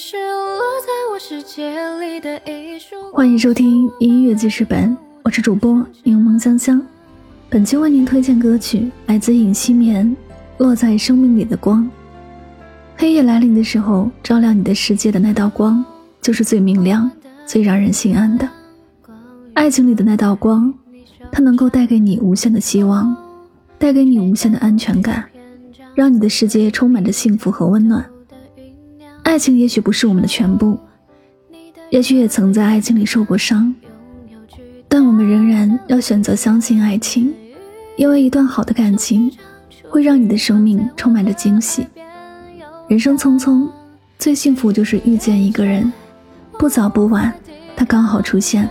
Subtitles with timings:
[0.00, 6.80] 是落在我世界里的一束欢迎收听音乐记事本，我是主播柠檬香香。
[7.50, 10.06] 本期为您推荐歌曲来自尹锡棉，
[10.58, 11.82] 《落在生命里的光》。
[12.96, 15.84] 黑夜来临的时候，照亮你的世界的那道光，
[16.22, 17.10] 就是最明亮、
[17.44, 18.48] 最让人心安的。
[19.54, 20.72] 爱情里的那道光，
[21.32, 23.16] 它能够带给你无限的希望，
[23.78, 25.24] 带给你无限的安全感，
[25.96, 28.08] 让你的世界充满着幸福和温暖。
[29.38, 30.76] 爱情也许不是我们的全部，
[31.90, 33.72] 也许也曾在爱情里受过伤，
[34.88, 37.32] 但我们仍然要选择相信爱情，
[37.94, 39.30] 因为一段好的感情
[39.88, 41.86] 会让你的生命充满着惊喜。
[42.88, 43.68] 人生匆匆，
[44.18, 45.92] 最幸福就是遇见一个人，
[46.58, 47.32] 不早不晚，
[47.76, 48.68] 他刚好出现，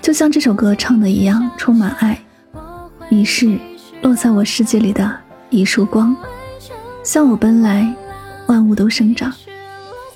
[0.00, 2.18] 就像这首歌唱的一样，充满爱。
[3.08, 3.56] 你是
[4.02, 5.16] 落在我世界里的
[5.50, 6.16] 一束光，
[7.04, 7.94] 向我奔来，
[8.48, 9.32] 万物都生长。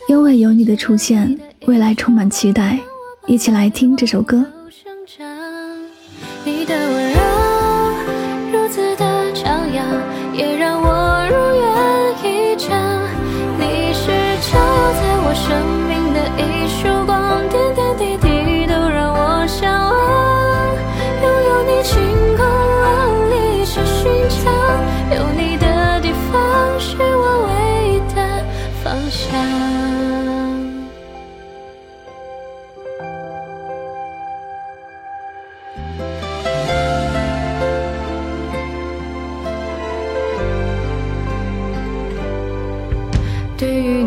[0.08, 2.78] 因为有你的出现，未来充满期待。
[3.26, 4.46] 一起来听这首歌。
[6.44, 6.95] 你的
[43.58, 44.05] 对于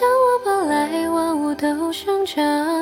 [0.00, 2.79] 向我奔来，万物都生长。